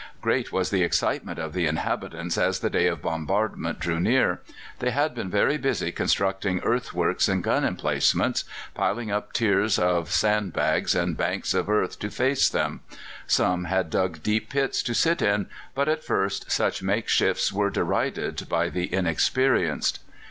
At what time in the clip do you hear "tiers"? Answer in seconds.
9.31-9.77